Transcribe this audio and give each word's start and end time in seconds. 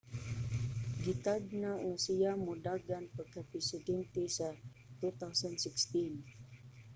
gitagna 1.05 1.71
nga 1.85 1.97
siya 2.05 2.31
modagan 2.45 3.03
pagkapresidente 3.15 4.23
sa 4.37 4.47
2016 4.99 6.17